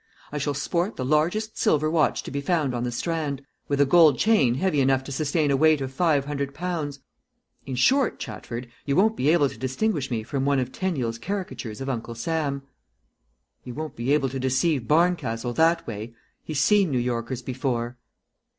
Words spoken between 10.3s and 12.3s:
one of Teniel's caricatures of Uncle